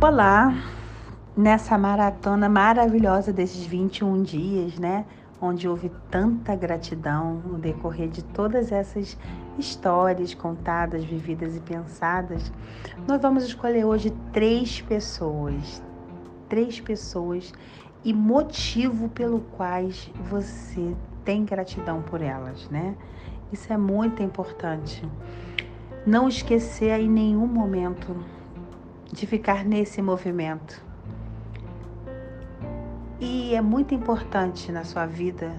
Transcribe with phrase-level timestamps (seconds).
[0.00, 0.54] Olá,
[1.36, 5.04] nessa maratona maravilhosa desses 21 dias, né?
[5.42, 9.18] Onde houve tanta gratidão no decorrer de todas essas
[9.58, 12.52] histórias contadas, vividas e pensadas,
[13.08, 15.82] nós vamos escolher hoje três pessoas.
[16.48, 17.52] Três pessoas
[18.04, 20.94] e motivo pelo quais você
[21.24, 22.94] tem gratidão por elas, né?
[23.52, 25.02] Isso é muito importante.
[26.06, 28.14] Não esquecer em nenhum momento
[29.12, 30.82] de ficar nesse movimento.
[33.20, 35.52] E é muito importante na sua vida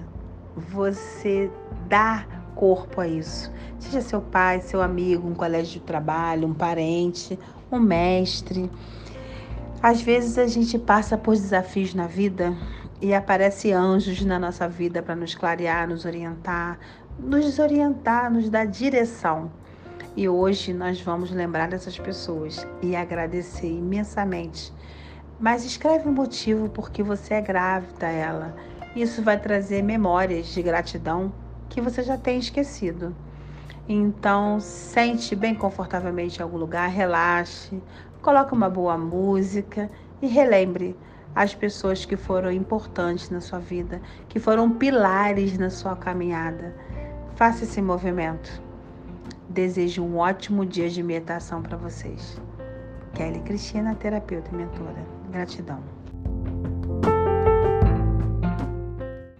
[0.56, 1.50] você
[1.88, 3.52] dar corpo a isso.
[3.78, 7.38] Seja seu pai, seu amigo, um colégio de trabalho, um parente,
[7.70, 8.70] um mestre.
[9.82, 12.54] Às vezes a gente passa por desafios na vida
[13.00, 16.78] e aparece anjos na nossa vida para nos clarear, nos orientar,
[17.18, 19.50] nos desorientar, nos dar direção.
[20.16, 24.72] E hoje nós vamos lembrar dessas pessoas e agradecer imensamente.
[25.38, 28.56] Mas escreve o um motivo porque você é grávida a ela.
[28.94, 31.32] Isso vai trazer memórias de gratidão
[31.68, 33.14] que você já tem esquecido.
[33.88, 37.80] Então, sente bem confortavelmente em algum lugar, relaxe,
[38.20, 39.88] coloque uma boa música
[40.20, 40.96] e relembre
[41.34, 46.74] as pessoas que foram importantes na sua vida, que foram pilares na sua caminhada.
[47.36, 48.69] Faça esse movimento.
[49.50, 52.40] Desejo um ótimo dia de meditação para vocês.
[53.14, 55.04] Kelly Cristina, terapeuta e mentora.
[55.28, 55.82] Gratidão.